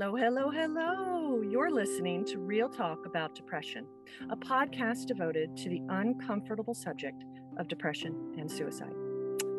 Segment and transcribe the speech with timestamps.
[0.00, 1.42] Hello, hello, hello.
[1.42, 3.84] You're listening to Real Talk About Depression,
[4.30, 7.24] a podcast devoted to the uncomfortable subject
[7.56, 8.94] of depression and suicide.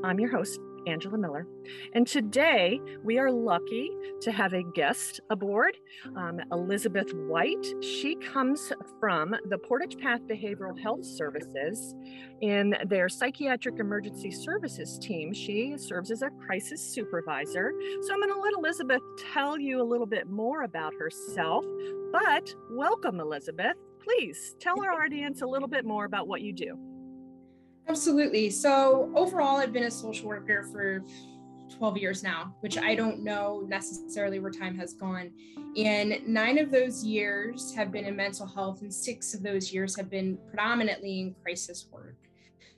[0.02, 0.58] I'm your host,
[0.88, 1.48] Angela Miller.
[1.94, 3.92] And today we are lucky
[4.22, 5.78] to have a guest aboard,
[6.16, 7.66] um, Elizabeth White.
[7.82, 11.96] She comes from the Portage Path Behavioral Health Services
[12.42, 15.34] in their psychiatric emergency services team.
[15.34, 17.74] She serves as a crisis supervisor.
[18.02, 19.02] So I'm going to let Elizabeth
[19.34, 21.66] tell you a little bit more about herself.
[22.12, 23.76] But welcome, Elizabeth.
[24.04, 26.89] Please tell our audience a little bit more about what you do.
[27.90, 28.52] Absolutely.
[28.52, 31.04] So, overall, I've been a social worker for
[31.76, 35.32] 12 years now, which I don't know necessarily where time has gone.
[35.76, 39.98] And nine of those years have been in mental health, and six of those years
[39.98, 42.16] have been predominantly in crisis work.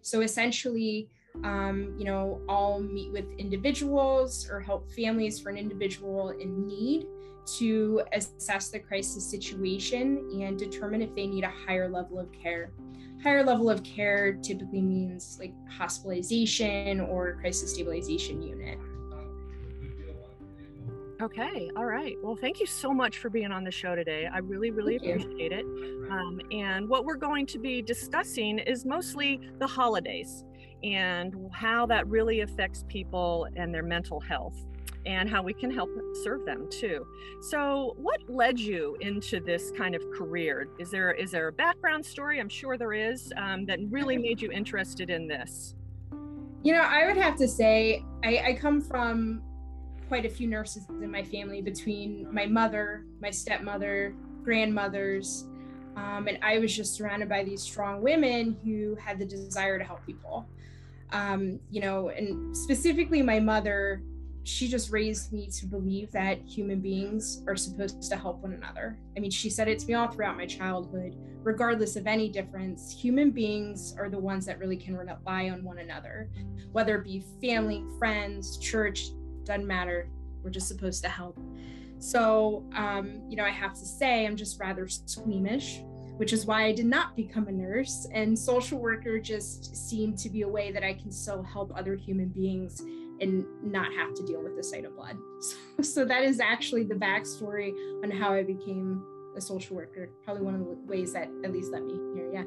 [0.01, 1.09] So, essentially,
[1.43, 7.05] um, you know, I'll meet with individuals or help families for an individual in need
[7.45, 12.71] to assess the crisis situation and determine if they need a higher level of care
[13.21, 18.77] higher level of care typically means like hospitalization or crisis stabilization unit.
[21.21, 22.15] Okay, all right.
[22.23, 24.27] Well, thank you so much for being on the show today.
[24.31, 26.07] I really, really thank appreciate you.
[26.07, 26.11] it.
[26.11, 30.43] Um, and what we're going to be discussing is mostly the holidays
[30.81, 34.65] and how that really affects people and their mental health
[35.05, 35.89] and how we can help
[36.23, 37.05] serve them too.
[37.41, 40.67] So, what led you into this kind of career?
[40.79, 42.39] Is there is there a background story?
[42.39, 45.75] I'm sure there is um, that really made you interested in this.
[46.63, 49.41] You know, I would have to say I, I come from
[50.07, 54.13] quite a few nurses in my family between my mother, my stepmother,
[54.43, 55.45] grandmothers.
[55.95, 59.83] Um, and I was just surrounded by these strong women who had the desire to
[59.83, 60.47] help people.
[61.11, 64.01] Um, you know, and specifically my mother
[64.43, 68.97] she just raised me to believe that human beings are supposed to help one another.
[69.15, 72.91] I mean, she said it to me all throughout my childhood, regardless of any difference.
[72.91, 76.29] Human beings are the ones that really can rely on one another,
[76.71, 79.09] whether it be family, friends, church,
[79.43, 80.09] doesn't matter.
[80.43, 81.39] We're just supposed to help.
[81.99, 85.83] So, um, you know, I have to say, I'm just rather squeamish,
[86.17, 88.07] which is why I did not become a nurse.
[88.11, 91.95] And social worker just seemed to be a way that I can still help other
[91.95, 92.81] human beings
[93.21, 95.17] and not have to deal with the sight of blood.
[95.39, 97.73] So, so that is actually the backstory
[98.03, 99.03] on how I became
[99.35, 100.09] a social worker.
[100.23, 102.29] Probably one of the ways that at least let me here.
[102.33, 102.43] Yeah.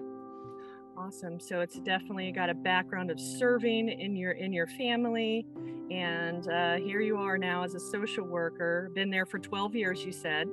[0.96, 1.40] Awesome.
[1.40, 5.44] So it's definitely got a background of serving in your in your family,
[5.90, 8.90] and uh, here you are now as a social worker.
[8.94, 10.46] Been there for 12 years, you said.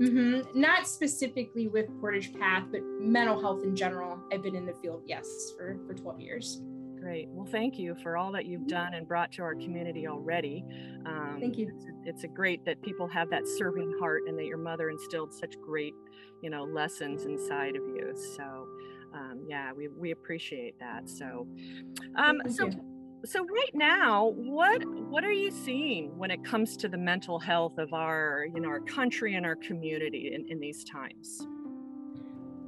[0.00, 0.60] Mm-hmm.
[0.60, 4.18] Not specifically with Portage Path, but mental health in general.
[4.32, 6.60] I've been in the field, yes, for for 12 years.
[7.04, 7.28] Great.
[7.28, 10.64] Well, thank you for all that you've done and brought to our community already.
[11.04, 11.70] Um, thank you.
[11.76, 15.30] It's, it's a great that people have that serving heart and that your mother instilled
[15.30, 15.92] such great,
[16.42, 18.14] you know, lessons inside of you.
[18.38, 18.66] So,
[19.12, 21.10] um, yeah, we, we appreciate that.
[21.10, 21.46] So,
[22.16, 22.70] um, so,
[23.26, 27.76] so right now, what what are you seeing when it comes to the mental health
[27.76, 31.46] of our, you know, our country and our community in, in these times?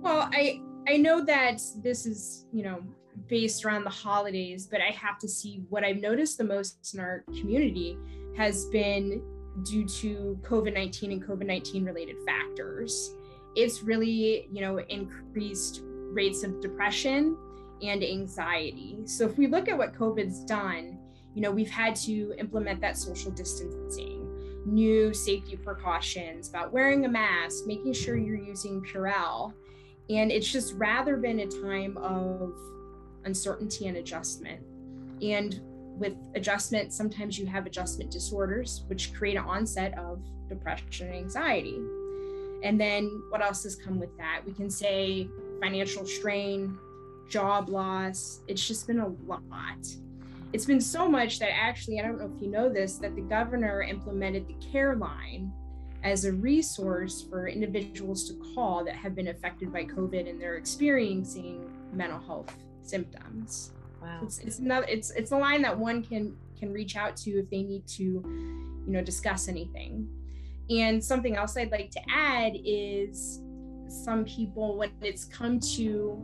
[0.02, 2.82] Well, I I know that this is, you know,
[3.28, 7.00] based around the holidays, but I have to see what I've noticed the most in
[7.00, 7.98] our community
[8.36, 9.22] has been
[9.64, 13.14] due to COVID 19 and COVID 19 related factors.
[13.54, 17.36] It's really, you know, increased rates of depression
[17.82, 18.98] and anxiety.
[19.06, 20.98] So if we look at what COVID's done,
[21.34, 24.26] you know, we've had to implement that social distancing,
[24.64, 29.52] new safety precautions about wearing a mask, making sure you're using Purell.
[30.08, 32.54] And it's just rather been a time of
[33.26, 34.60] uncertainty and adjustment.
[35.20, 35.60] And
[35.98, 41.80] with adjustment, sometimes you have adjustment disorders, which create an onset of depression and anxiety.
[42.62, 44.42] And then what else has come with that?
[44.46, 45.28] We can say
[45.60, 46.78] financial strain,
[47.28, 48.40] job loss.
[48.46, 49.86] It's just been a lot.
[50.52, 53.22] It's been so much that actually, I don't know if you know this, that the
[53.22, 55.52] governor implemented the care line
[56.04, 60.56] as a resource for individuals to call that have been affected by COVID and they're
[60.56, 62.54] experiencing mental health
[62.88, 63.72] symptoms.
[64.02, 64.18] Wow.
[64.20, 67.30] So it's, it's another it's it's a line that one can can reach out to
[67.38, 70.08] if they need to, you know, discuss anything.
[70.70, 73.40] And something else I'd like to add is
[73.88, 76.20] some people when it's come to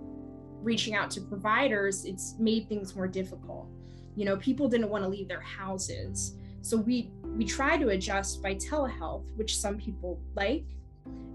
[0.63, 3.69] reaching out to providers, it's made things more difficult.
[4.17, 6.37] You know, people didn't want to leave their houses.
[6.63, 10.65] So we we try to adjust by telehealth, which some people like,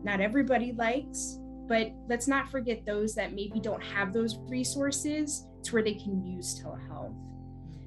[0.03, 5.73] not everybody likes, but let's not forget those that maybe don't have those resources to
[5.73, 7.15] where they can use telehealth.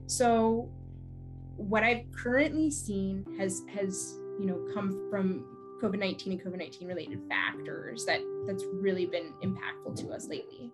[0.07, 0.71] So
[1.57, 5.45] what I've currently seen has has you know come from
[5.83, 10.73] COVID-19 and COVID-19 related factors that that's really been impactful to us lately.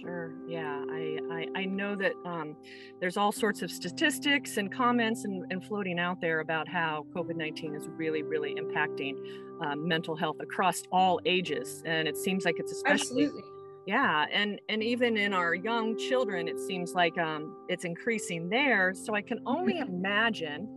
[0.00, 0.32] Sure.
[0.46, 0.84] Yeah.
[0.90, 2.56] I, I, I know that um,
[3.00, 7.36] there's all sorts of statistics and comments and, and floating out there about how COVID
[7.36, 9.16] 19 is really, really impacting
[9.60, 11.82] um, mental health across all ages.
[11.86, 13.24] And it seems like it's especially.
[13.24, 13.50] Absolutely.
[13.86, 14.26] Yeah.
[14.32, 18.92] And, and even in our young children, it seems like um, it's increasing there.
[18.94, 19.94] So I can only Mm-hmm.
[19.94, 20.68] imagine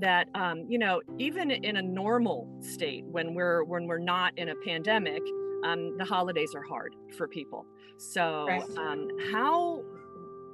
[0.00, 4.48] that um, you know even in a normal state when we're when we're not in
[4.48, 5.22] a pandemic
[5.64, 7.64] um, the holidays are hard for people
[7.96, 8.64] so Right.
[8.76, 9.84] um, how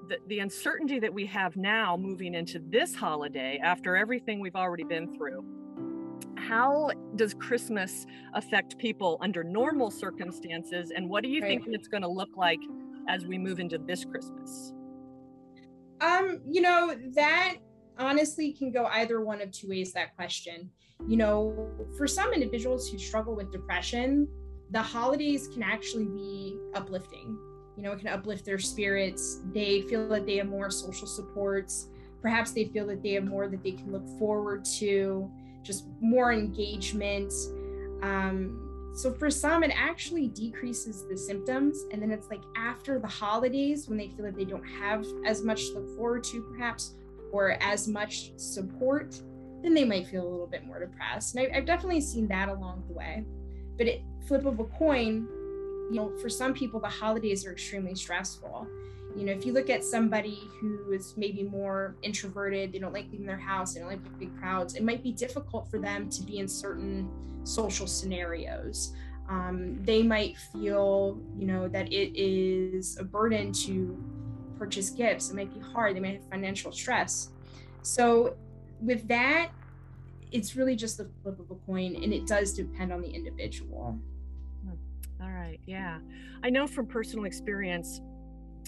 [0.08, 4.84] the, the uncertainty that we have now moving into this holiday after everything we've already
[4.84, 5.42] been through
[6.40, 11.60] how does christmas affect people under normal circumstances and what do you Right.
[11.60, 12.60] think it's going to look like
[13.08, 14.72] as we move into this christmas
[16.00, 17.56] Um, you know, that
[17.98, 20.70] honestly can go either one of two ways that question.
[21.06, 24.28] You know, for some individuals who struggle with depression,
[24.70, 27.36] the holidays can actually be uplifting.
[27.76, 29.40] You know, it can uplift their spirits.
[29.52, 31.88] They feel that they have more social supports.
[32.22, 35.30] Perhaps they feel that they have more that they can look forward to,
[35.62, 37.32] just more engagement.
[38.02, 41.84] Um, so for some, it actually decreases the symptoms.
[41.92, 45.42] And then it's like after the holidays, when they feel that they don't have as
[45.44, 46.94] much to look forward to, perhaps,
[47.32, 49.20] or as much support,
[49.62, 51.36] then they might feel a little bit more depressed.
[51.36, 53.24] And I, I've definitely seen that along the way.
[53.76, 55.26] But it flip of a coin,
[55.90, 58.66] you know, for some people, the holidays are extremely stressful.
[59.16, 63.10] You know, if you look at somebody who is maybe more introverted, they don't like
[63.10, 66.22] leaving their house, they don't like big crowds, it might be difficult for them to
[66.22, 67.08] be in certain
[67.44, 68.92] social scenarios.
[69.28, 73.96] Um, they might feel, you know, that it is a burden to
[74.58, 75.30] purchase gifts.
[75.30, 75.94] It might be hard.
[75.94, 77.30] They might have financial stress.
[77.82, 78.36] So,
[78.80, 79.50] with that,
[80.32, 83.98] it's really just the flip of a coin, and it does depend on the individual.
[85.22, 85.60] All right.
[85.66, 85.98] Yeah.
[86.42, 88.00] I know from personal experience,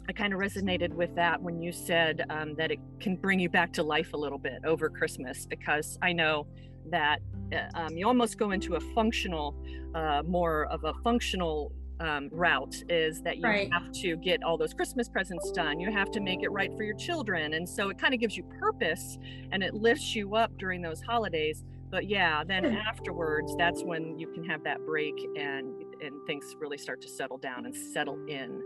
[0.08, 3.48] I kind of resonated with that when you said um, that it can bring you
[3.48, 6.46] back to life a little bit over Christmas, because I know
[6.90, 7.20] that
[7.52, 9.54] uh, um, you almost go into a functional,
[9.94, 13.68] uh, more of a functional um, route is that you Right.
[13.72, 15.78] have to get all those Christmas presents done.
[15.78, 17.54] You have to make it right for your children.
[17.54, 19.18] And so it kind of gives you purpose
[19.52, 21.62] and it lifts you up during those holidays.
[21.90, 22.74] But yeah, then Hmm.
[22.88, 27.38] afterwards, that's when you can have that break and and things really start to settle
[27.38, 28.60] down and settle in.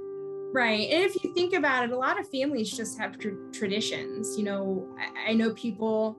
[0.57, 0.89] Right.
[0.89, 4.39] And if you think about it, a lot of families just have tr- traditions.
[4.39, 6.19] You know, I, I know people,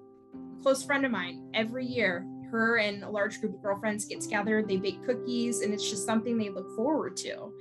[0.62, 4.62] close friend of mine, every year, her and a large group of girlfriends get together,
[4.62, 7.52] they bake cookies, and it's just something they look forward to.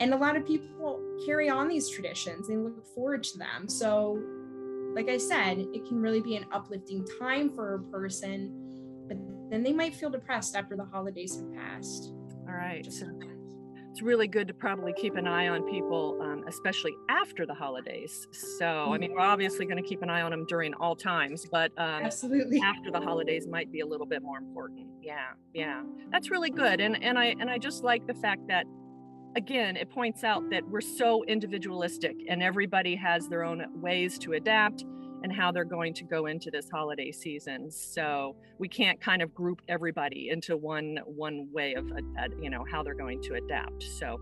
[0.00, 3.66] And a lot of people carry on these traditions, they look forward to them.
[3.66, 4.22] So,
[4.94, 8.52] like I said, it can really be an uplifting time for a person,
[9.08, 9.16] but
[9.50, 12.12] then they might feel depressed after the holidays have passed.
[12.46, 12.84] All right.
[12.84, 13.02] Just.
[13.98, 18.28] It's really good to probably keep an eye on people, um, especially after the holidays.
[18.30, 21.46] So, I mean, we're obviously going to keep an eye on them during all times,
[21.50, 22.60] but um, Absolutely.
[22.64, 24.86] after the holidays might be a little bit more important.
[25.02, 26.80] Yeah, yeah, that's really good.
[26.80, 28.66] And and I and I just like the fact that
[29.36, 34.34] again it points out that we're so individualistic and everybody has their own ways to
[34.34, 34.84] adapt
[35.22, 37.70] and how they're going to go into this holiday season.
[37.70, 42.50] So we can't kind of group everybody into one one way of uh, uh, you
[42.50, 43.82] know how they're going to adapt.
[43.82, 44.20] So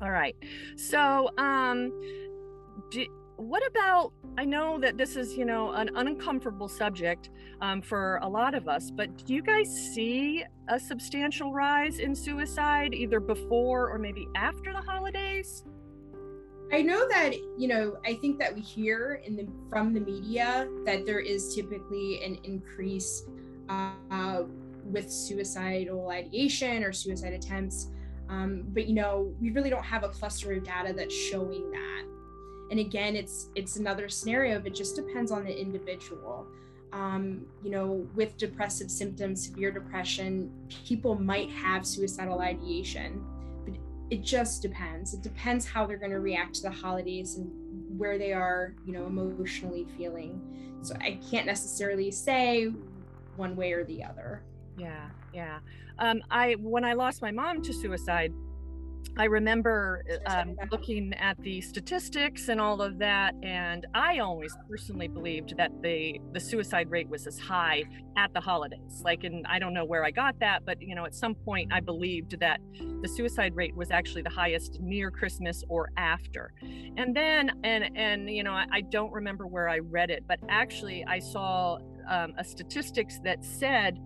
[0.00, 0.36] all right.
[0.76, 1.92] So um
[2.90, 3.06] do,
[3.36, 7.30] what about i know that this is you know an uncomfortable subject
[7.60, 12.14] um, for a lot of us but do you guys see a substantial rise in
[12.14, 15.64] suicide either before or maybe after the holidays
[16.72, 17.98] I know that you know.
[18.04, 22.38] I think that we hear in the from the media that there is typically an
[22.44, 23.24] increase
[23.68, 24.44] uh,
[24.84, 27.88] with suicidal ideation or suicide attempts,
[28.30, 32.04] um, but you know we really don't have a cluster of data that's showing that.
[32.70, 34.58] And again, it's it's another scenario.
[34.58, 36.46] But it just depends on the individual.
[36.94, 40.50] Um, you know, with depressive symptoms, severe depression,
[40.86, 43.22] people might have suicidal ideation
[44.12, 45.14] it just depends.
[45.14, 47.50] It depends how they're going to react to the holidays and
[47.98, 50.78] where they are, you know, emotionally feeling.
[50.82, 52.70] So I can't necessarily say
[53.36, 54.42] one way or the other.
[54.76, 55.58] yeah yeah
[55.98, 58.32] um, i when i lost my mom to suicide
[59.18, 65.08] I remember um, looking at the statistics and all of that, and I always personally
[65.08, 67.84] believed that the the suicide rate was as high
[68.16, 69.02] at the holidays.
[69.04, 71.72] Like, and I don't know where I got that, but you know, at some point
[71.72, 72.60] I believed that
[73.02, 76.54] the suicide rate was actually the highest near Christmas or after.
[76.96, 80.38] And then, and and you know, I, I don't remember where I read it, but
[80.48, 81.78] actually I saw
[82.08, 83.98] um, a statistics that said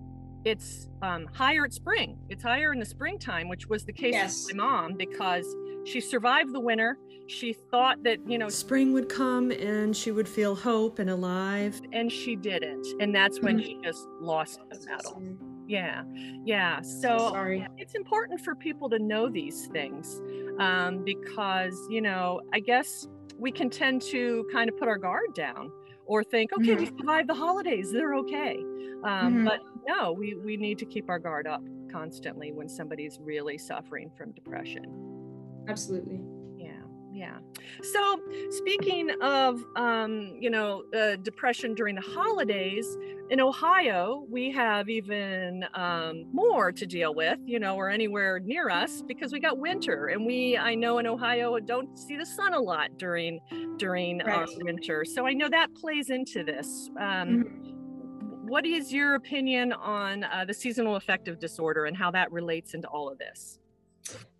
[0.47, 2.17] it's um, higher at spring.
[2.29, 4.47] It's higher in the springtime, which was the case yes.
[4.47, 5.45] with my mom because
[5.85, 6.99] she survived the winter.
[7.27, 11.81] She thought that, you know, spring would come and she would feel hope and alive.
[11.93, 12.87] And she didn't.
[13.01, 13.67] And that's when mm-hmm.
[13.67, 15.21] she just lost the battle.
[15.67, 16.05] Yeah.
[16.45, 16.81] Yeah.
[16.81, 17.67] So, so sorry.
[17.77, 20.23] it's important for people to know these things
[20.61, 25.35] um, because, you know, I guess we can tend to kind of put our guard
[25.35, 25.73] down
[26.07, 26.93] or think, okay, mm-hmm.
[26.93, 28.57] we survived the holidays, they're okay.
[29.05, 29.45] Um, mm-hmm.
[29.45, 34.11] But no, we, we need to keep our guard up constantly when somebody's really suffering
[34.17, 34.85] from depression.
[35.69, 36.21] Absolutely.
[37.17, 37.39] Yeah.
[37.83, 38.21] So
[38.51, 42.87] speaking of, um, you know, uh, depression during the holidays,
[43.31, 48.69] in Ohio, we have even um, more to deal with, you know, or anywhere near
[48.69, 52.53] us because we got winter, and we, I know in Ohio, don't see the sun
[52.53, 53.41] a lot during
[53.79, 54.47] during right.
[54.59, 55.05] winter.
[55.05, 56.91] So I know that plays into this.
[57.01, 57.73] Um, mm-hmm
[58.49, 62.87] what is your opinion on uh, the seasonal affective disorder and how that relates into
[62.87, 63.59] all of this?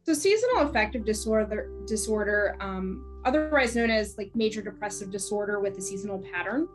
[0.05, 5.81] So seasonal affective disorder, disorder, um, otherwise known as like major depressive disorder with a
[5.81, 6.69] seasonal pattern,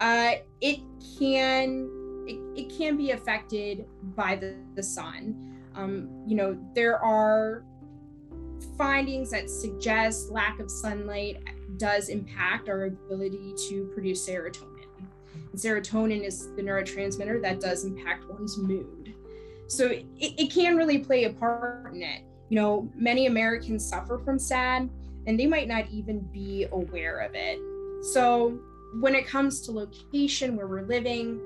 [0.00, 0.80] uh, it
[1.18, 1.90] can
[2.26, 5.56] it, it can be affected by the, the sun.
[5.74, 7.64] Um, you know, there are
[8.76, 11.42] findings that suggest lack of sunlight
[11.76, 14.86] does impact our ability to produce serotonin.
[15.52, 18.99] And serotonin is the neurotransmitter that does impact one's mood.
[19.70, 22.22] So it, it can really play a part in it.
[22.48, 24.90] You know, many Americans suffer from SAD
[25.26, 27.58] and they might not even be aware of it.
[28.12, 28.58] So
[29.00, 31.38] when it comes to location where we're living,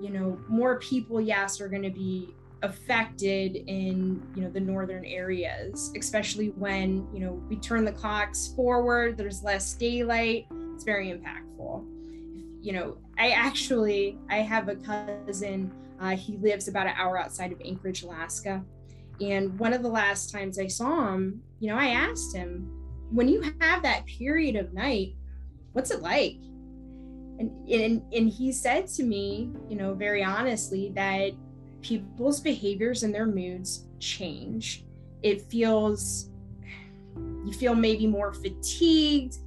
[0.00, 5.04] you know, more people, yes, are going to be affected in you know the northern
[5.06, 11.08] areas especially when you know we turn the clocks forward there's less daylight it's very
[11.08, 11.82] impactful
[12.60, 17.52] you know i actually i have a cousin uh, he lives about an hour outside
[17.52, 18.62] of anchorage alaska
[19.20, 22.70] and one of the last times i saw him you know i asked him
[23.10, 25.14] when you have that period of night
[25.72, 26.36] what's it like
[27.38, 31.32] and and, and he said to me you know very honestly that
[31.82, 34.84] people's behaviors and their moods change
[35.22, 36.30] it feels
[37.44, 39.38] you feel maybe more fatigued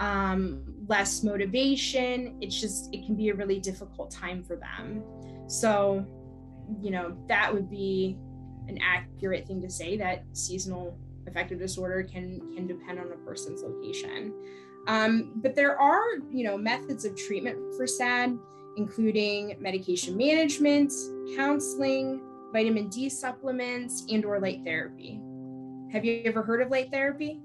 [0.00, 2.36] um, less motivation.
[2.40, 5.02] It's just, it can be a really difficult time for them.
[5.50, 6.06] So,
[6.80, 8.16] you know, that would be
[8.68, 13.62] an accurate thing to say that seasonal affective disorder can can depend on a person's
[13.62, 14.32] location.
[14.86, 18.38] Um, but there are, you know, methods of treatment for SAD,
[18.76, 20.92] including medication management,
[21.36, 25.20] counseling, vitamin D supplements, and or light therapy.
[25.92, 27.40] Have you ever heard of light therapy?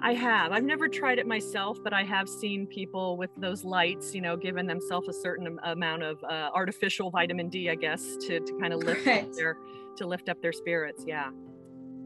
[0.00, 0.50] I have.
[0.52, 4.36] I've never tried it myself, but I have seen people with those lights, you know,
[4.36, 8.72] giving themselves a certain amount of uh, artificial vitamin D, I guess, to, to kind
[8.72, 9.56] of lift up their
[9.96, 11.04] to lift up their spirits.
[11.06, 11.30] Yeah.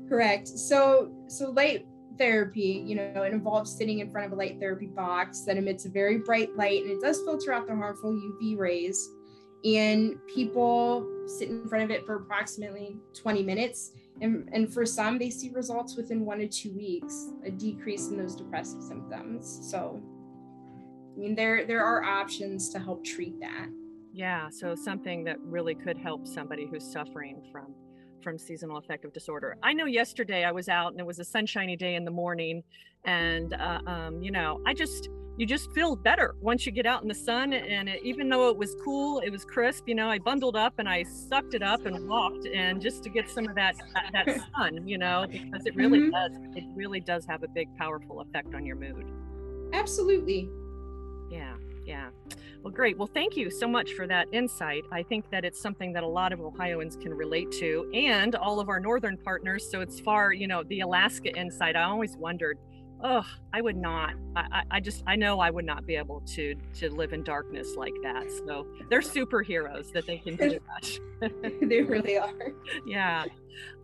[0.09, 0.47] Correct.
[0.47, 1.87] So so light
[2.19, 5.85] therapy, you know, it involves sitting in front of a light therapy box that emits
[5.87, 9.09] a very bright light and it does filter out the harmful UV rays.
[9.67, 15.19] And people sit in front of it for approximately 20 minutes and, and for some,
[15.19, 19.61] they see results within one to two weeks, a decrease in those depressive symptoms.
[19.71, 20.01] So,
[21.15, 23.69] I mean, there there are options to help treat that.
[24.13, 27.75] Yeah, so something that really could help somebody who's suffering from
[28.23, 29.57] from seasonal affective disorder.
[29.63, 32.63] I know yesterday I was out and it was a sunshiny day in the morning,
[33.05, 37.03] and uh, um, you know, I just you just feel better once you get out
[37.03, 37.53] in the sun.
[37.53, 39.89] And it, even though it was cool, it was crisp.
[39.89, 43.11] You know, I bundled up and I sucked it up and walked, and just to
[43.11, 46.11] get some of that that, that sun, you know, because it really mm-hmm.
[46.11, 46.57] does.
[46.57, 49.11] It really does have a big, powerful effect on your mood.
[49.73, 50.49] Absolutely.
[51.31, 51.57] Yeah.
[51.87, 52.09] Yeah.
[52.63, 52.99] Well, great.
[52.99, 54.83] Well, thank you so much for that insight.
[54.91, 58.59] I think that it's something that a lot of Ohioans can relate to and all
[58.59, 59.71] of our northern partners.
[59.71, 61.77] So it's far, you know, the Alaska insight.
[61.77, 62.59] I always wondered,
[63.03, 64.15] oh i would not.
[64.35, 67.75] I, I just i know i would not be able to to live in darkness
[67.77, 72.33] like that so they're superheroes that they can do that they really are.
[72.87, 73.25] Yeah.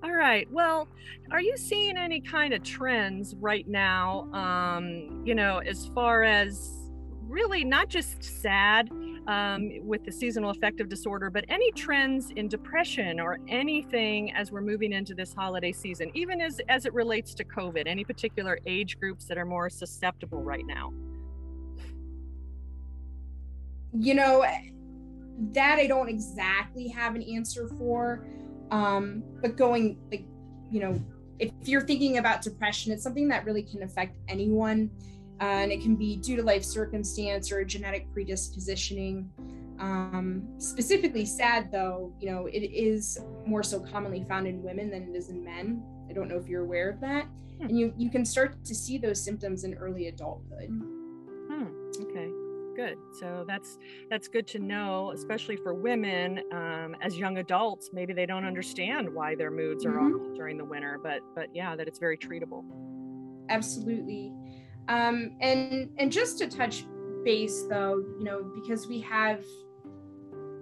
[0.03, 0.89] All right well
[1.31, 6.71] are you seeing any kind of trends right now um you know as far as
[7.27, 8.91] really not just sad
[9.27, 14.61] um, with the seasonal affective disorder, but any trends in depression or anything as we're
[14.61, 18.99] moving into this holiday season, even as, as it relates to COVID, any particular age
[18.99, 20.93] groups that are more susceptible right now?
[23.93, 24.45] You know,
[25.53, 28.25] that I don't exactly have an answer for.
[28.71, 30.25] Um, but going like,
[30.71, 31.01] you know,
[31.39, 34.91] if you're thinking about depression, it's something that really can affect anyone
[35.43, 39.27] and it can be due to life circumstance or genetic predispositioning.
[39.81, 45.03] Um, specifically sad though, you know, it is more so commonly found in women than
[45.03, 45.83] it is in men.
[46.09, 47.27] I don't know if you're aware of that.
[47.59, 47.67] Hmm.
[47.67, 50.69] And you, you can start to see those symptoms in early adulthood.
[50.69, 51.67] Hmm.
[52.01, 52.31] Okay
[52.75, 53.77] good so that's
[54.09, 59.07] that's good to know especially for women um, as young adults maybe they don't understand
[59.13, 60.15] why their moods are mm-hmm.
[60.15, 62.65] off during the winter but but yeah that it's very treatable
[63.51, 64.33] absolutely
[64.89, 66.85] um, and and just to touch
[67.25, 69.45] base though you know because we have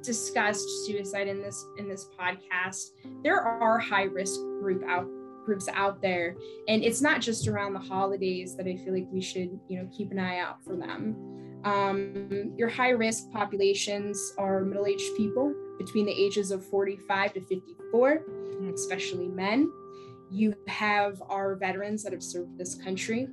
[0.02, 2.90] discussed suicide in this in this podcast
[3.22, 5.06] there are high risk group out
[5.44, 6.36] groups out there
[6.68, 9.88] and it's not just around the holidays that i feel like we should you know
[9.96, 11.16] keep an eye out for them
[11.64, 17.40] um, your high risk populations are middle aged people between the ages of 45 to
[17.40, 18.74] 54, hmm.
[18.74, 19.70] especially men.
[20.30, 23.28] You have our veterans that have served this country.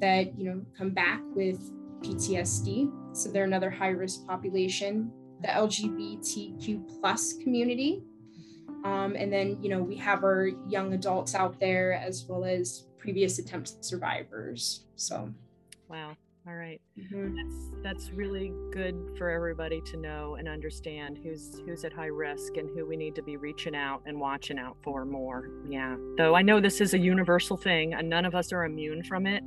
[0.00, 5.10] That you know come back with PTSD, so they're another high risk population.
[5.40, 8.04] The LGBTQ plus community,
[8.84, 12.84] um, and then you know we have our young adults out there as well as
[12.98, 14.84] previous attempt survivors.
[14.96, 15.32] So,
[15.88, 16.80] wow, all right.
[16.98, 17.36] mm-hmm.
[17.36, 22.56] That's that's really good for everybody to know and understand who's who's at high risk
[22.56, 25.50] and who we need to be reaching out and watching out for more.
[25.68, 25.96] Yeah.
[26.16, 29.26] Though I know this is a universal thing and none of us are immune from
[29.26, 29.44] it.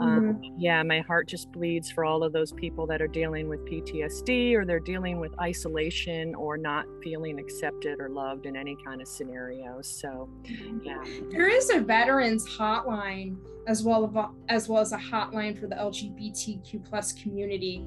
[0.00, 0.60] Um, mm-hmm.
[0.60, 4.54] yeah, my heart just bleeds for all of those people that are dealing with PTSD
[4.54, 9.08] or they're dealing with isolation or not feeling accepted or loved in any kind of
[9.08, 9.80] scenario.
[9.82, 10.80] So, mm-hmm.
[10.82, 11.02] yeah.
[11.30, 13.36] There is a veterans hotline
[13.66, 15.80] as well as well as a hotline for the
[16.34, 17.86] LGBTQ plus community,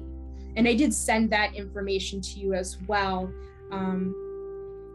[0.56, 3.32] and I did send that information to you as well,
[3.70, 4.14] um,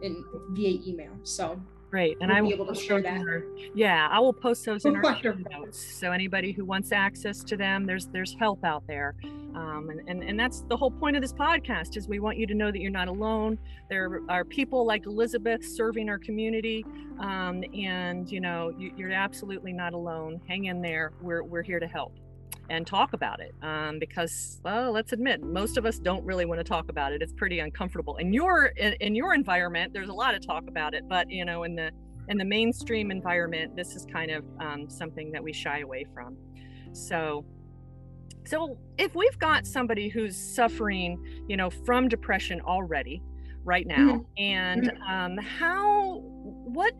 [0.02, 1.12] in via email.
[1.22, 1.60] So
[1.94, 2.16] Great.
[2.20, 3.20] And we'll I will be able to share that.
[3.20, 5.80] Our, yeah, I will post those in our notes.
[5.80, 9.14] So anybody who wants access to them, there's there's help out there.
[9.22, 12.48] Um, and, and, and that's the whole point of this podcast is we want you
[12.48, 13.56] to know that you're not alone.
[13.88, 16.84] There are people like Elizabeth serving our community.
[17.20, 20.40] Um, and you know, you, you're absolutely not alone.
[20.48, 21.12] Hang in there.
[21.22, 22.12] We're, we're here to help
[22.70, 26.58] and talk about it um, because well let's admit most of us don't really want
[26.58, 30.14] to talk about it it's pretty uncomfortable in your in, in your environment there's a
[30.14, 31.90] lot of talk about it but you know in the
[32.28, 36.36] in the mainstream environment this is kind of um, something that we shy away from
[36.92, 37.44] so
[38.46, 43.22] so if we've got somebody who's suffering you know from depression already
[43.64, 44.42] right now mm-hmm.
[44.42, 45.02] and mm-hmm.
[45.02, 46.94] um, how what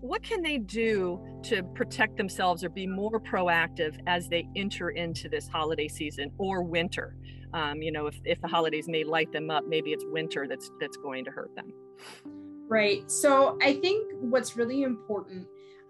[0.00, 5.28] what can they do to protect themselves or be more proactive as they enter into
[5.28, 7.16] this holiday season or winter?
[7.52, 10.70] Um, you know if, if the holidays may light them up maybe it's winter that's
[10.80, 11.72] that's going to hurt them.
[12.68, 13.10] Right.
[13.10, 15.46] So i think what's really important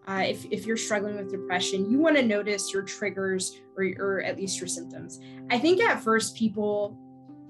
[0.07, 4.23] uh, if, if you're struggling with depression you want to notice your triggers or, or
[4.23, 5.21] at least your symptoms.
[5.51, 6.97] I think at first people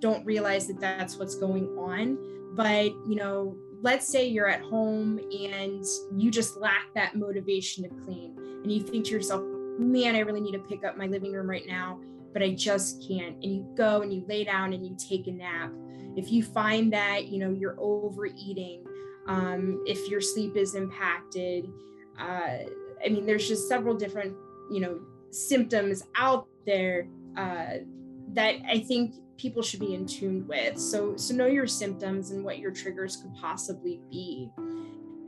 [0.01, 2.17] don't realize that that's what's going on
[2.55, 5.85] but you know let's say you're at home and
[6.17, 9.43] you just lack that motivation to clean and you think to yourself
[9.79, 11.99] man i really need to pick up my living room right now
[12.33, 13.37] but i just can't.
[13.43, 15.73] And you go and you lay down and you take a nap.
[16.17, 18.85] If you find that you know you're overeating
[19.29, 21.71] um, if your sleep is impacted
[22.19, 22.59] uh,
[23.05, 24.35] i mean there's just several different
[24.71, 24.99] you know
[25.31, 27.75] symptoms out there uh,
[28.35, 30.79] that i think people should be in tune with.
[30.79, 34.51] So, so know your symptoms and what your triggers could possibly be.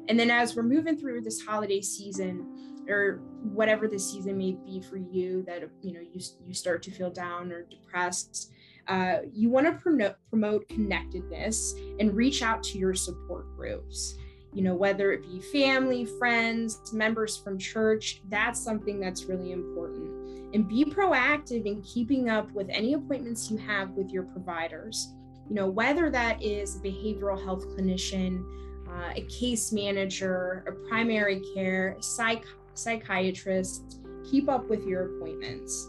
[0.09, 2.57] And then as we're moving through this holiday season,
[2.89, 6.91] or whatever the season may be for you, that you know you you start to
[6.91, 8.53] feel down or depressed,
[8.89, 14.17] uh, you want to promote promote connectedness and reach out to your support groups.
[14.53, 20.20] You know, whether it be family, friends, members from church, that's something that's really important
[20.53, 25.15] and be proactive in keeping up with any appointments you have with your providers.
[25.49, 28.45] You know, whether that is a behavioral health clinician,
[28.89, 35.89] uh, a case manager, a primary care, psych- psychiatrist, keep up with your appointments.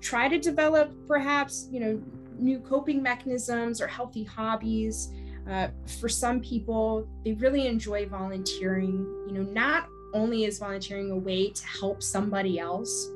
[0.00, 2.02] Try to develop perhaps, you know,
[2.38, 5.10] new coping mechanisms or healthy hobbies.
[5.48, 5.68] Uh,
[6.00, 9.06] for some people, they really enjoy volunteering.
[9.26, 13.10] You know, not only is volunteering a way to help somebody else,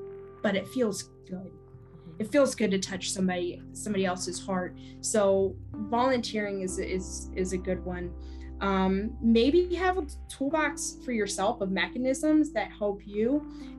[0.46, 1.50] but it feels good.
[1.50, 2.20] Mm-hmm.
[2.20, 4.78] it feels good to touch somebody somebody else's heart.
[5.00, 8.12] So volunteering is is is a good one.
[8.61, 13.26] Um, maybe have a toolbox for yourself of mechanisms that help you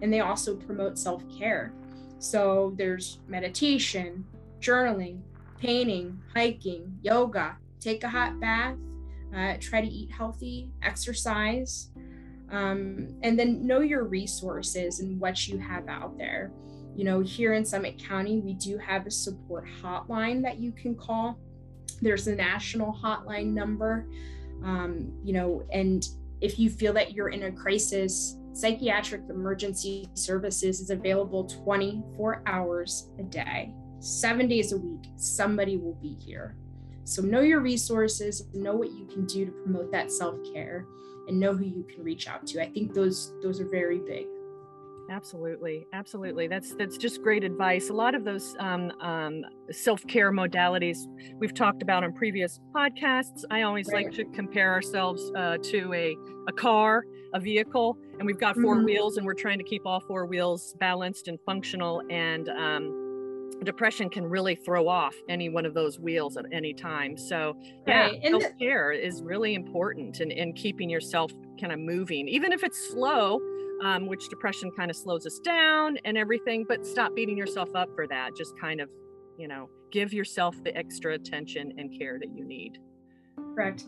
[0.02, 1.74] and they also promote self-care.
[2.20, 4.26] So there's meditation
[4.60, 5.22] journaling
[5.58, 8.76] painting hiking yoga take a hot bath
[9.36, 11.92] uh, try to eat healthy exercise
[12.52, 16.52] um, and then know your resources and what you have out there.
[16.96, 20.96] You know, here in Summit County, we do have a support hotline that you can
[20.96, 21.40] call.
[22.02, 24.08] there's a national hotline number,
[24.64, 26.08] um, you know, and
[26.42, 33.10] if you feel that you're in a crisis, psychiatric emergency services is available 24 hours
[33.20, 35.12] a day, seven days a week.
[35.16, 36.56] Somebody will be here.
[37.04, 40.86] So know your resources, know what you can do to promote that self-care,
[41.28, 42.62] and know who you can reach out to.
[42.62, 44.28] I think those those are very big.
[45.10, 46.48] Absolutely, absolutely.
[46.48, 47.90] That's that's just great advice.
[47.90, 50.98] A lot of those um, um, self-care modalities
[51.40, 53.44] we've talked about on previous podcasts.
[53.50, 54.06] I always right.
[54.06, 56.16] like to compare ourselves uh, to a
[56.50, 58.86] a car, a vehicle, and we've got 4 mm-hmm.
[58.86, 62.02] wheels, and we're trying to keep all four wheels balanced and functional.
[62.10, 63.07] And um,
[63.64, 67.18] depression can really throw off any one of those wheels at any time.
[67.18, 68.24] So yeah, right.
[68.24, 72.90] self-care the- is really important in, in keeping yourself kind of moving, even if it's
[72.90, 73.40] slow
[73.84, 76.66] um, which depression kind of slows us down and everything.
[76.68, 78.36] But stop beating yourself up for that.
[78.36, 78.90] Just kind of,
[79.38, 82.80] you know, give yourself the extra attention and care that you need.
[83.56, 83.86] Correct.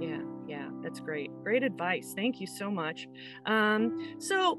[0.00, 1.30] Yeah, yeah, that's great.
[1.42, 2.12] Great advice.
[2.16, 3.06] Thank you so much.
[3.46, 4.58] Um, so,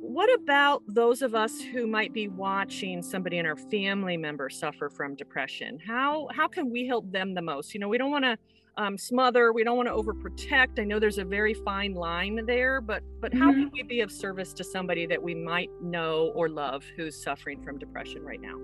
[0.00, 4.90] what about those of us who might be watching somebody in our family member suffer
[4.90, 5.78] from depression?
[5.78, 7.74] How how can we help them the most?
[7.74, 8.36] You know, we don't want to
[8.76, 9.52] um, smother.
[9.52, 10.78] We don't want to overprotect.
[10.78, 13.64] I know there's a very fine line there, but but how mm-hmm.
[13.64, 17.62] can we be of service to somebody that we might know or love who's suffering
[17.62, 18.56] from depression right now?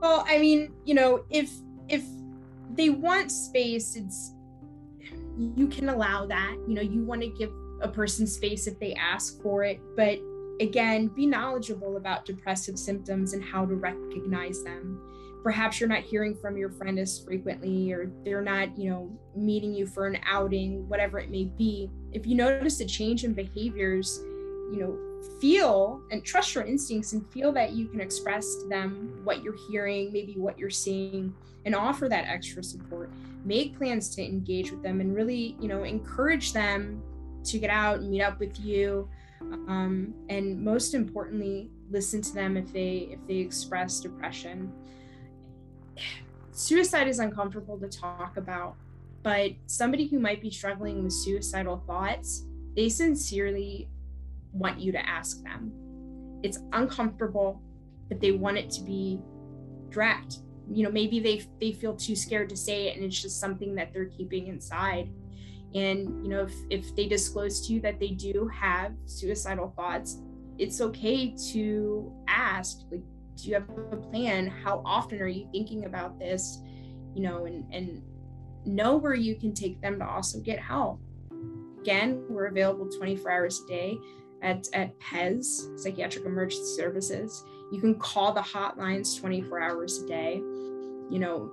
[0.00, 1.50] Well, I mean, you know, if
[1.88, 2.04] if
[2.74, 4.34] they want space, it's
[5.36, 6.56] you can allow that.
[6.66, 7.50] You know, you want to give
[7.80, 10.18] a person's face if they ask for it, but
[10.60, 15.00] again, be knowledgeable about depressive symptoms and how to recognize them.
[15.42, 19.72] Perhaps you're not hearing from your friend as frequently or they're not you know meeting
[19.72, 21.90] you for an outing whatever it may be.
[22.12, 24.20] If you notice a change in behaviors
[24.72, 24.98] you know
[25.40, 29.56] feel and trust your instincts and feel that you can express to them what you're
[29.70, 31.32] hearing maybe what you're seeing
[31.64, 33.10] and offer that extra support.
[33.44, 37.00] Make plans to engage with them and really you know encourage them
[37.50, 39.08] to get out and meet up with you
[39.40, 44.72] um, and most importantly listen to them if they if they express depression
[46.58, 48.76] suicide is uncomfortable to talk about,
[49.22, 52.44] but somebody who might be struggling with suicidal thoughts,
[52.76, 53.88] they sincerely
[54.52, 55.72] want you to ask them.
[56.42, 57.60] It's uncomfortable,
[58.08, 59.20] but they want it to be
[59.90, 60.38] direct.
[60.70, 63.74] You know, maybe they they feel too scared to say it and it's just something
[63.76, 65.08] that they're keeping inside.
[65.74, 70.18] And you know, if if they disclose to you that they do have suicidal thoughts,
[70.58, 73.02] it's okay to ask like
[73.36, 74.48] do you have a plan?
[74.48, 76.58] How often are you thinking about this?
[77.14, 78.02] You know and and
[78.64, 81.00] know where you can take them to also get help.
[81.80, 83.98] Again we're available 24 hours a day
[84.42, 87.44] at at PES psychiatric emergency services.
[87.70, 90.36] You can call the hotlines 24 hours a day.
[90.36, 91.50] You know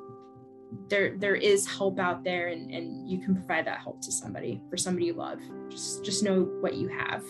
[0.89, 4.61] there there is help out there and and you can provide that help to somebody
[4.69, 5.39] for somebody you love.
[5.69, 7.23] Just just know what you have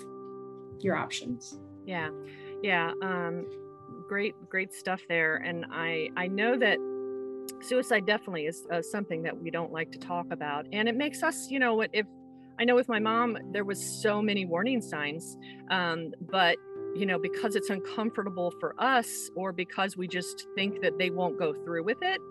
[0.79, 1.57] your options.
[1.85, 2.09] Yeah
[2.63, 3.45] yeah um
[4.07, 5.37] great great stuff there.
[5.37, 6.77] And i i know that
[7.61, 10.65] suicide definitely is uh, something that we don't like to talk about.
[10.71, 12.05] And it makes us you know what if
[12.59, 15.37] i know with my mom there was so many warning signs
[15.71, 16.57] um, but
[16.95, 21.37] you know because it's uncomfortable for us or because we just think that they won't
[21.37, 22.21] go through with it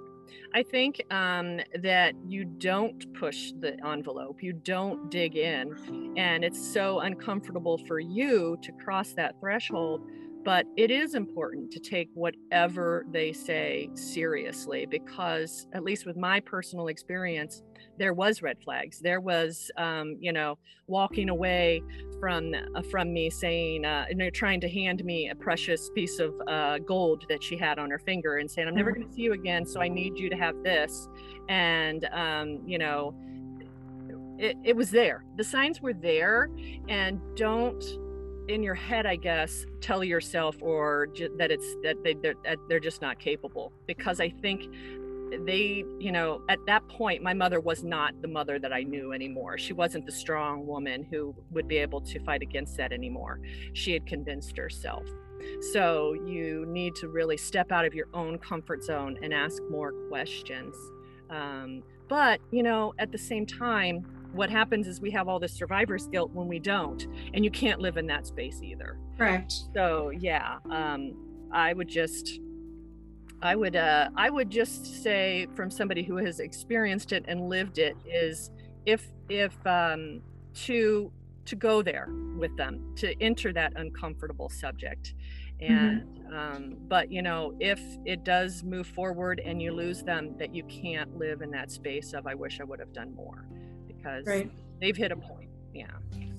[0.55, 6.73] I think um, that you don't push the envelope, you don't dig in, and it's
[6.73, 10.03] so uncomfortable for you to cross that threshold
[10.45, 16.41] but it is important to take whatever they say seriously because at least with my
[16.41, 17.63] personal experience
[17.99, 18.99] there was red flags.
[18.99, 21.83] There was um, you know walking away
[22.21, 26.19] from uh, from me saying uh, and they're trying to hand me a precious piece
[26.19, 28.97] of uh, gold that she had on her finger and saying i'm never mm.
[28.97, 31.09] going to see you again so i need you to have this.
[31.49, 33.15] And um, you know
[34.39, 35.25] it, it was there.
[35.37, 36.51] The signs were there
[36.89, 37.85] and don't
[38.49, 42.35] in your head i guess tell yourself or ju- that it's that they they're,
[42.69, 44.69] they're just not capable because i think
[45.47, 49.13] they you know at that point my mother was not the mother that i knew
[49.13, 49.59] anymore.
[49.59, 53.41] She wasn't the strong woman who would be able to fight against that anymore.
[53.73, 55.07] She had convinced herself.
[55.73, 59.93] So you need to really step out of your own comfort zone and ask more
[60.09, 60.75] questions.
[61.31, 65.53] Um, but you know at the same time what happens is we have all this
[65.53, 68.99] survivor's guilt when we don't and you can't live in that space either.
[69.17, 69.53] Correct.
[69.75, 71.15] So yeah um
[71.53, 72.41] i would just
[73.43, 77.79] i would uh i would just say from somebody who has experienced it and lived
[77.79, 78.51] it is
[78.87, 80.21] if if um
[80.55, 81.13] to
[81.47, 85.15] to go there with them to enter that uncomfortable subject.
[85.61, 86.35] And mm-hmm.
[86.35, 90.65] um, but you know if it does move forward and you lose them that you
[90.65, 93.47] can't live in that space of i wish i would have done more
[94.05, 94.51] because right.
[94.81, 95.49] they've hit a point.
[95.73, 95.87] Yeah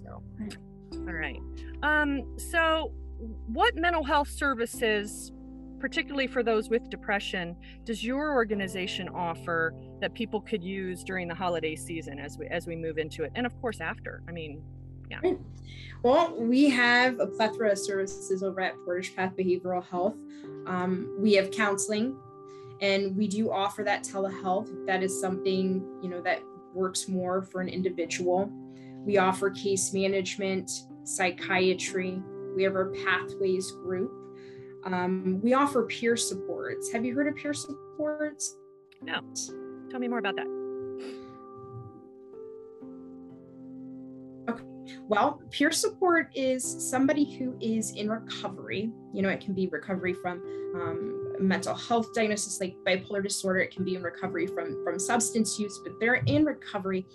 [0.05, 0.21] so.
[0.39, 0.57] Right.
[0.93, 1.41] all right.
[1.83, 2.91] Um so
[3.47, 5.31] what mental health services
[5.79, 11.35] particularly for those with depression does your organization offer that people could use during the
[11.35, 14.21] holiday season as we as we move into it and of course after?
[14.27, 14.61] I mean
[15.09, 15.19] yeah.
[16.03, 20.15] Well we have a plethora of services over at portage path behavioral health.
[20.67, 22.17] Um, we have counseling
[22.81, 24.67] and we do offer that telehealth.
[24.69, 26.41] If that is something you know that
[26.75, 28.49] works more for an individual.
[29.05, 30.69] We offer case management
[31.03, 32.21] psychiatry.
[32.55, 34.11] We have our pathways group.
[34.85, 36.91] Um, we offer peer supports.
[36.91, 38.57] Have you heard of peer supports?
[39.01, 39.21] No.
[39.89, 40.47] Tell me more about that.
[45.07, 48.91] Well, peer support is somebody who is in recovery.
[49.13, 50.41] You know, it can be recovery from
[50.75, 53.59] um, mental health diagnosis like bipolar disorder.
[53.59, 57.05] It can be in recovery from from substance use, but they're in recovery,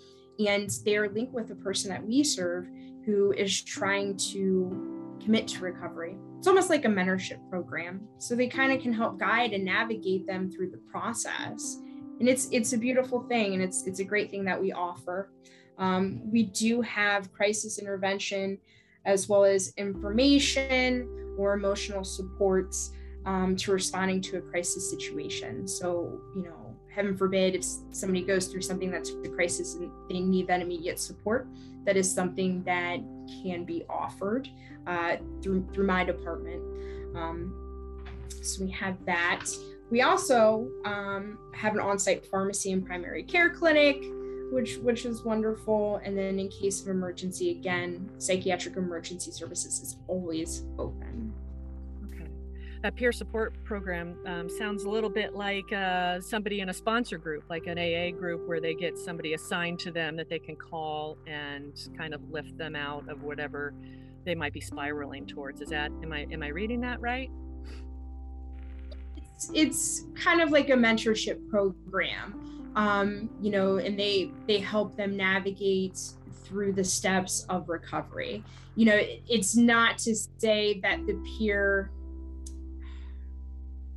[0.46, 2.68] and they're linked with a person that we serve
[3.04, 6.16] who is trying to commit to recovery.
[6.38, 8.00] It's almost like a mentorship program.
[8.18, 11.78] So they kind of can help guide and navigate them through the process.
[12.18, 15.30] And it's it's a beautiful thing and it's it's a great thing that we offer.
[15.78, 18.59] Um, we do have crisis intervention
[19.06, 22.92] as well as information or emotional supports
[23.26, 25.66] um, to responding to a crisis situation.
[25.66, 30.20] So, you know, heaven forbid if somebody goes through something that's a crisis and they
[30.20, 31.46] need that immediate support,
[31.85, 33.00] that is something that
[33.42, 34.48] can be offered
[34.87, 36.62] uh, through through my department.
[37.16, 38.04] Um,
[38.42, 39.44] so we have that.
[39.90, 44.04] We also um, have an on-site pharmacy and primary care clinic
[44.50, 46.00] which which is wonderful.
[46.04, 51.10] And then in case of emergency, again, psychiatric emergency services is always open.
[52.82, 57.18] That peer support program um, sounds a little bit like uh, somebody in a sponsor
[57.18, 60.56] group, like an AA group, where they get somebody assigned to them that they can
[60.56, 63.74] call and kind of lift them out of whatever
[64.24, 65.60] they might be spiraling towards.
[65.60, 67.30] Is that am I am I reading that right?
[69.16, 74.96] It's, it's kind of like a mentorship program um, you know, and they they help
[74.96, 75.98] them navigate
[76.44, 78.44] through the steps of recovery.
[78.76, 81.90] You know, it's not to say that the peer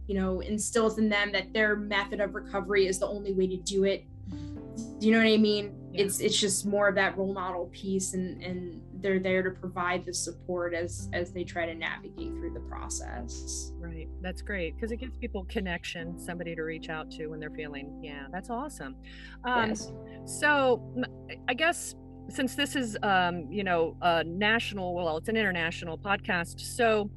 [0.08, 3.58] you know instills in them that their method of recovery is the only way to
[3.58, 4.06] do it.
[5.00, 5.76] Do you know what i mean?
[5.92, 6.06] Yeah.
[6.06, 10.06] it's it's just more of that role model piece and and they're there to provide
[10.06, 13.74] the support as as they try to navigate through the process.
[13.78, 14.08] Right.
[14.22, 18.00] That's great because it gives people connection somebody to reach out to when they're feeling
[18.02, 18.96] yeah that's awesome.
[19.44, 19.92] Um, yes.
[20.26, 20.82] so
[21.48, 21.96] i guess
[22.30, 27.10] since this is um, you know a national well it's an international podcast so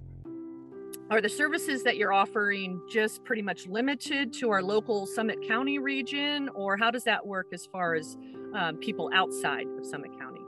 [1.11, 5.79] are the services that you're offering just pretty much limited to our local summit county
[5.79, 8.17] region or how does that work as far as
[8.55, 10.41] um, people outside of summit county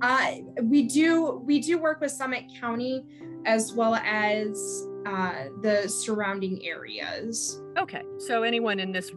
[0.00, 3.04] uh, we do we do work with Summit County
[3.46, 7.60] as well as uh, the surrounding areas.
[7.76, 9.10] Okay, so anyone in this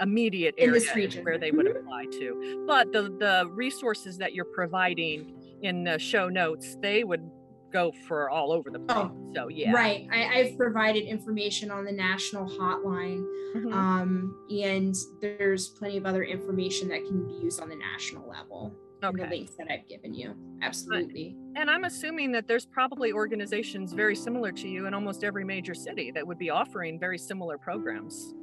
[0.00, 1.78] immediate area in this region where they would mm-hmm.
[1.78, 7.28] apply to, but the the resources that you're providing in the show notes, they would
[7.72, 8.98] go for all over the place.
[8.98, 10.06] Oh, so yeah, right.
[10.12, 13.24] I, have provided information on the national hotline,
[13.56, 13.72] mm-hmm.
[13.72, 18.74] um, and there's plenty of other information that can be used on the national level
[19.04, 19.22] okay.
[19.22, 20.34] the links that I've given you.
[20.62, 21.36] Absolutely.
[21.56, 25.74] And I'm assuming that there's probably organizations very similar to you in almost every major
[25.74, 28.34] city that would be offering very similar programs.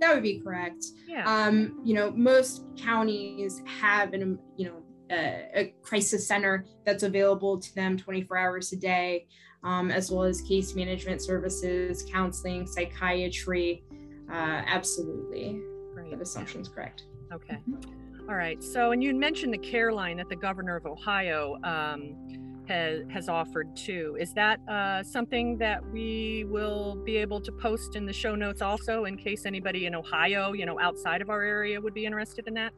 [0.00, 0.84] That would be correct.
[1.08, 1.24] Yeah.
[1.24, 7.58] Um, you know, most counties have an, you know, a, a crisis center that's available
[7.58, 9.26] to them 24 hours a day,
[9.62, 13.84] um, as well as case management services, counseling, psychiatry.
[14.30, 15.60] Uh, absolutely.
[15.94, 16.10] Great.
[16.10, 17.04] That assumption's correct.
[17.32, 17.58] Okay.
[17.68, 18.28] Mm-hmm.
[18.28, 18.62] All right.
[18.62, 23.28] So, and you mentioned the care line that the governor of Ohio um, has, has
[23.28, 24.16] offered too.
[24.18, 28.62] Is that uh, something that we will be able to post in the show notes
[28.62, 32.48] also in case anybody in Ohio, you know, outside of our area would be interested
[32.48, 32.72] in that?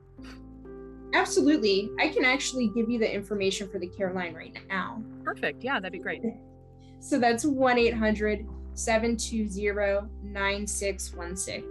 [1.14, 1.90] Absolutely.
[1.98, 5.02] I can actually give you the information for the care line right now.
[5.24, 5.62] Perfect.
[5.62, 6.22] Yeah, that'd be great.
[7.00, 11.64] So that's 1 800 720 9616.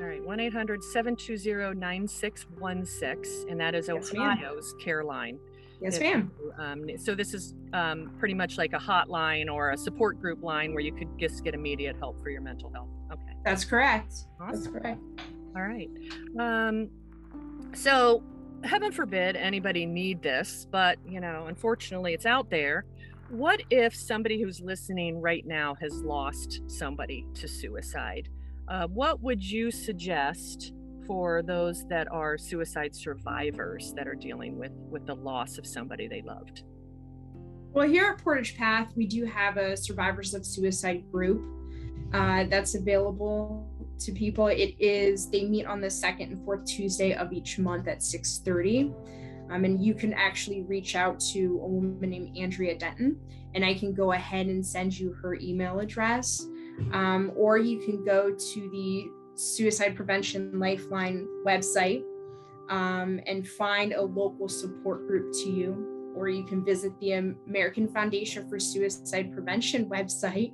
[0.00, 4.84] All right, 1 800 720 9616, and that is yes, Ohio's ma'am.
[4.84, 5.38] care line.
[5.80, 6.30] Yes, ma'am.
[6.58, 10.72] Um, so this is um, pretty much like a hotline or a support group line
[10.72, 12.88] where you could just get immediate help for your mental health.
[13.12, 13.36] Okay.
[13.44, 14.14] That's correct.
[14.40, 14.54] Awesome.
[14.54, 15.00] That's correct.
[15.56, 15.90] All right.
[16.38, 16.88] Um,
[17.74, 18.22] so
[18.64, 22.84] heaven forbid anybody need this, but you know, unfortunately, it's out there
[23.32, 28.28] what if somebody who's listening right now has lost somebody to suicide?
[28.68, 30.74] Uh, what would you suggest
[31.06, 36.06] for those that are suicide survivors that are dealing with with the loss of somebody
[36.06, 36.64] they loved?
[37.72, 41.42] Well, here at Portage Path, we do have a survivors of suicide group
[42.12, 43.66] uh, that's available
[44.04, 44.46] to people.
[44.48, 48.94] It is they meet on the second and fourth Tuesday of each month at 6:30.
[49.50, 53.18] Um, and you can actually reach out to a woman named Andrea Denton,
[53.54, 56.46] and I can go ahead and send you her email address.
[56.92, 62.02] Um, or you can go to the Suicide Prevention Lifeline website
[62.70, 66.12] um, and find a local support group to you.
[66.16, 70.52] Or you can visit the American Foundation for Suicide Prevention website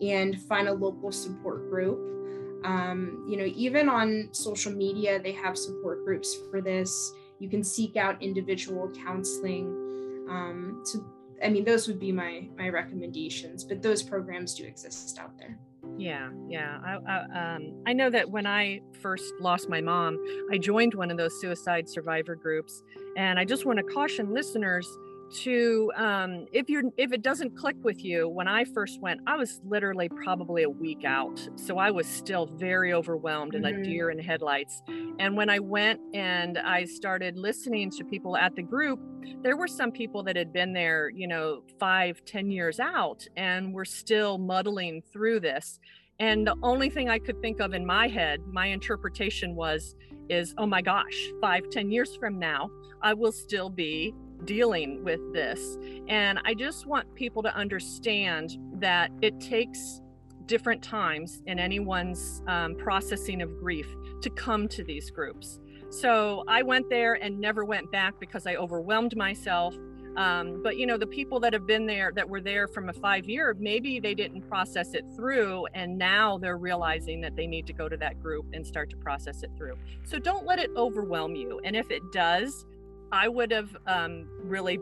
[0.00, 2.17] and find a local support group.
[2.64, 7.12] Um, you know, even on social media, they have support groups for this.
[7.38, 9.88] You can seek out individual counseling
[10.28, 11.04] um, so
[11.42, 15.58] i mean those would be my my recommendations but those programs do exist out there.
[15.96, 20.18] Yeah yeah I, I, um, I know that when i first lost my mom
[20.52, 22.82] i joined one of those suicide survivor groups
[23.16, 24.88] and i just want to caution listeners
[25.30, 29.36] to um, if you're if it doesn't click with you when i first went i
[29.36, 33.80] was literally probably a week out so i was still very overwhelmed and mm-hmm.
[33.80, 34.82] a deer in headlights
[35.18, 39.00] and when i went and i started listening to people at the group
[39.42, 43.72] there were some people that had been there you know five ten years out and
[43.72, 45.78] were still muddling through this
[46.20, 49.94] and the only thing i could think of in my head my interpretation was
[50.28, 52.70] is oh my gosh five ten years from now
[53.02, 55.78] i will still be dealing with this.
[56.08, 60.00] And I just want people to understand that it takes
[60.46, 63.86] different times in anyone's um, processing of grief
[64.22, 65.60] to come to these groups.
[65.90, 69.76] So I went there and never went back because I overwhelmed myself.
[70.16, 72.92] Um, but you know, the people that have been there, that were there from a
[72.92, 77.68] five year, maybe they didn't process it through, and now they're realizing that they need
[77.68, 79.76] to go to that group and start to process it through.
[80.04, 81.60] So don't let it overwhelm you.
[81.62, 82.66] And if it does,
[83.12, 84.78] I would have um, really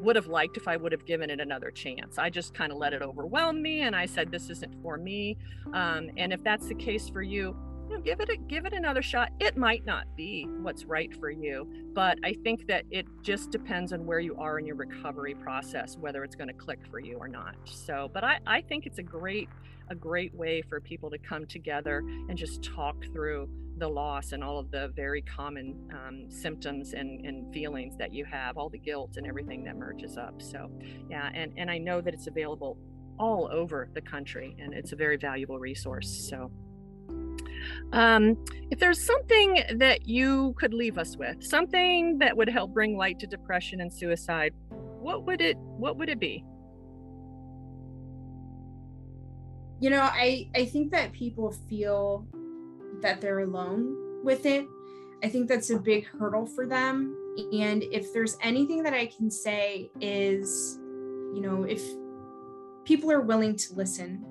[0.00, 2.18] would have liked if I would have given it another chance.
[2.18, 5.36] I just kind of let it overwhelm me, and I said this isn't for me.
[5.72, 7.56] Um, and if that's the case for you,
[7.88, 9.30] you know, give it a, give it another shot.
[9.40, 13.92] It might not be what's right for you, but I think that it just depends
[13.92, 17.16] on where you are in your recovery process, whether it's going to click for you
[17.16, 17.56] or not.
[17.64, 19.48] So, but I, I think it's a great
[19.90, 23.48] a great way for people to come together and just talk through
[23.78, 28.26] the loss and all of the very common um, symptoms and, and feelings that you
[28.26, 30.42] have, all the guilt and everything that merges up.
[30.42, 30.70] So,
[31.08, 32.76] yeah, and, and I know that it's available
[33.18, 36.28] all over the country and it's a very valuable resource.
[36.28, 36.50] So,
[37.92, 38.36] um,
[38.70, 43.18] if there's something that you could leave us with, something that would help bring light
[43.20, 46.44] to depression and suicide, what would it what would it be?
[49.80, 52.26] You know, I I think that people feel
[53.00, 54.66] that they're alone with it.
[55.22, 57.16] I think that's a big hurdle for them.
[57.52, 60.78] And if there's anything that I can say is,
[61.34, 61.82] you know, if
[62.84, 64.24] people are willing to listen,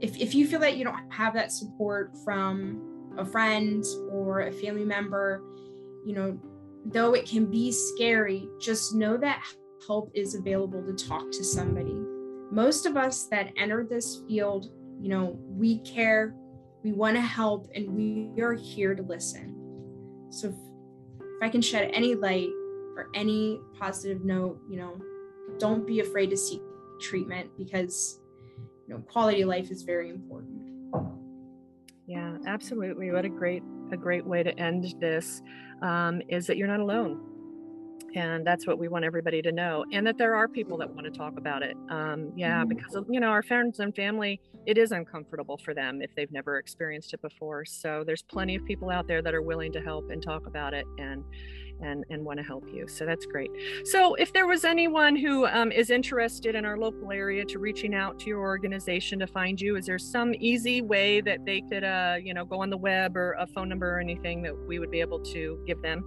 [0.00, 4.52] if, if you feel that you don't have that support from a friend or a
[4.52, 5.42] family member,
[6.04, 6.38] you know,
[6.86, 9.42] though it can be scary, just know that
[9.86, 11.94] help is available to talk to somebody.
[12.50, 16.34] Most of us that enter this field, you know, we care,
[16.82, 19.54] we want to help and we are here to listen.
[20.30, 20.54] So if,
[21.20, 22.48] if I can shed any light
[22.96, 25.00] or any positive note, you know,
[25.58, 26.60] don't be afraid to seek
[27.00, 28.20] treatment because
[28.86, 30.62] you know quality of life is very important.
[32.06, 33.10] Yeah, absolutely.
[33.10, 35.42] What a great a great way to end this
[35.82, 37.20] um, is that you're not alone
[38.14, 41.04] and that's what we want everybody to know and that there are people that want
[41.04, 42.68] to talk about it um, yeah mm-hmm.
[42.68, 46.58] because you know our friends and family it is uncomfortable for them if they've never
[46.58, 50.10] experienced it before so there's plenty of people out there that are willing to help
[50.10, 51.24] and talk about it and
[51.80, 53.50] and and want to help you so that's great
[53.84, 57.94] so if there was anyone who um, is interested in our local area to reaching
[57.94, 61.84] out to your organization to find you is there some easy way that they could
[61.84, 64.78] uh, you know go on the web or a phone number or anything that we
[64.78, 66.04] would be able to give them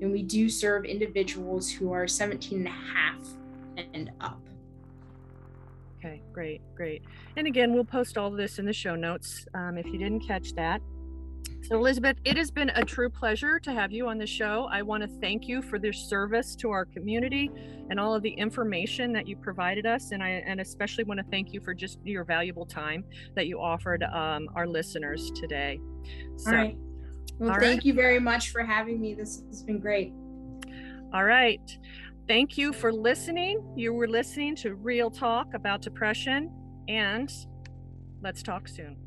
[0.02, 3.20] and we do serve individuals who are 17 and a half
[3.94, 4.40] and up.
[5.98, 7.04] Okay, great, great.
[7.36, 10.22] And again, we'll post all of this in the show notes um, if you didn't
[10.22, 10.82] catch that.
[11.70, 14.68] So, Elizabeth, it has been a true pleasure to have you on the show.
[14.72, 17.52] I want to thank you for your service to our community
[17.92, 20.10] and all of the information that you provided us.
[20.12, 23.04] And I and especially want to thank you for just your valuable time
[23.36, 25.80] that you offered um, our listeners today.
[26.38, 26.78] So, all right.
[27.38, 27.86] Well, all thank right.
[27.86, 29.14] you very much for having me.
[29.14, 30.12] This has been great.
[31.14, 31.78] All right.
[32.28, 33.64] Thank you for listening.
[33.76, 36.52] You were listening to Real Talk about depression,
[36.88, 37.32] and
[38.24, 38.98] let's talk soon.